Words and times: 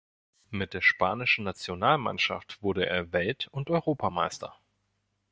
Mit 0.49 0.73
der 0.73 0.81
spanischen 0.81 1.43
Nationalmannschaft 1.43 2.63
wurde 2.63 2.87
er 2.87 3.13
Welt- 3.13 3.49
und 3.51 3.69
Europameister. 3.69 4.57